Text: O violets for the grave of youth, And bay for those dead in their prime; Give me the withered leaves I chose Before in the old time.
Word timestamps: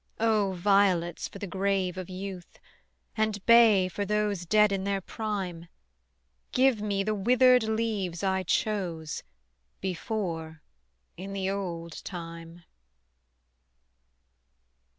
O 0.19 0.53
violets 0.53 1.27
for 1.27 1.37
the 1.37 1.45
grave 1.45 1.95
of 1.95 2.09
youth, 2.09 2.57
And 3.15 3.45
bay 3.45 3.87
for 3.87 4.03
those 4.03 4.47
dead 4.47 4.71
in 4.71 4.83
their 4.83 4.99
prime; 4.99 5.67
Give 6.51 6.81
me 6.81 7.03
the 7.03 7.13
withered 7.13 7.61
leaves 7.61 8.23
I 8.23 8.41
chose 8.41 9.21
Before 9.79 10.63
in 11.17 11.33
the 11.33 11.51
old 11.51 12.03
time. 12.03 12.63